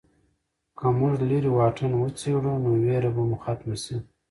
که 0.77 0.85
موږ 0.97 1.13
لیرې 1.29 1.51
واټن 1.57 1.91
وڅېړو 1.95 2.53
نو 2.63 2.71
ویره 2.83 3.09
به 3.15 3.21
مو 3.29 3.37
ختمه 3.43 3.75
شي. 3.83 3.97